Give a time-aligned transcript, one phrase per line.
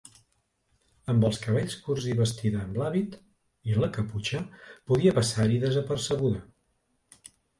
[1.11, 3.17] Amb els cabells curts i vestida amb l'hàbit
[3.73, 4.41] i la caputxa,
[4.93, 6.43] podia passar-hi desapercebuda.